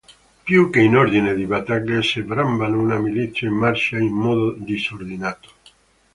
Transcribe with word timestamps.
Più 0.43 0.71
che 0.71 0.79
in 0.79 0.95
ordine 0.97 1.35
di 1.35 1.45
battaglia 1.45 2.01
sembravano 2.01 2.79
una 2.81 2.97
milizia 2.97 3.47
in 3.47 3.53
marcia 3.53 3.99
in 3.99 4.11
modo 4.11 4.49
disordinato. 4.57 5.49